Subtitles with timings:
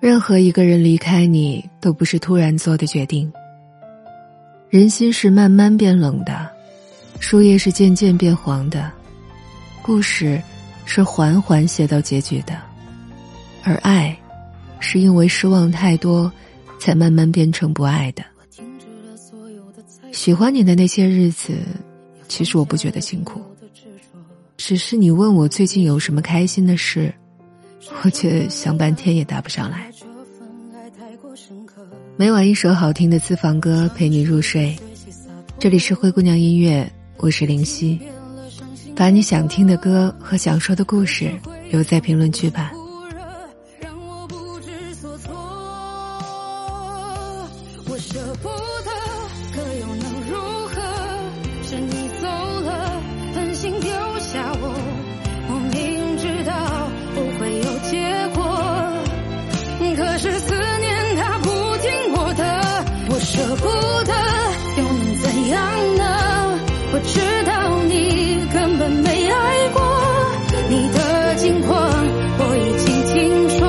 [0.00, 3.30] 任何一个人离开你，都不是突然做的决定。
[4.70, 6.48] 人心是慢慢变冷的，
[7.18, 8.90] 树叶是渐渐变黄的，
[9.82, 10.40] 故事
[10.84, 12.56] 是缓缓写到结局的，
[13.64, 14.16] 而爱，
[14.78, 16.30] 是因为失望太多，
[16.78, 18.22] 才慢慢变成不爱的。
[20.12, 21.58] 喜欢你的那些日子，
[22.28, 23.42] 其实我不觉得辛苦，
[24.56, 27.12] 只是你问我最近有什么开心的事。
[28.04, 29.90] 我却想半天也答不上来。
[32.16, 34.76] 每晚一首好听的私房歌陪你入睡，
[35.58, 38.00] 这里是灰姑娘音乐，我是灵犀。
[38.96, 41.32] 把你想听的歌和想说的故事
[41.70, 42.72] 留在评论区吧。
[48.00, 49.67] 舍不得，
[63.38, 63.68] 舍不
[64.02, 64.12] 得
[64.78, 65.62] 又能怎样
[65.96, 66.58] 呢？
[66.92, 67.52] 我知道
[67.86, 69.80] 你根本没爱过，
[70.68, 71.78] 你的近况
[72.40, 73.60] 我已经听说。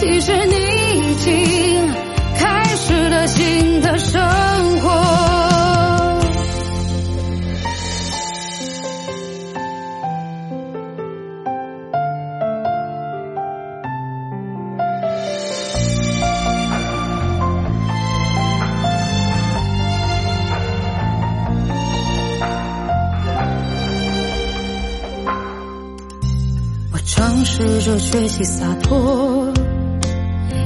[0.00, 0.54] 其实你
[0.96, 1.26] 已经
[27.48, 29.52] 试着学习洒脱，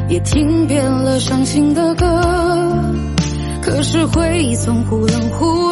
[0.08, 2.06] 也听遍了伤心的歌，
[3.60, 5.69] 可是回忆总忽冷忽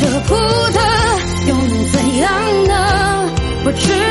[0.00, 0.80] 舍不得
[1.46, 3.30] 又能怎样呢
[3.66, 4.09] 我知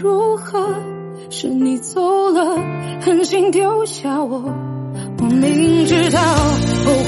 [0.00, 0.74] 如何？
[1.30, 2.56] 是你走了，
[3.02, 4.44] 狠心丢下我。
[5.20, 6.20] 我明知道
[6.84, 7.07] 不会有结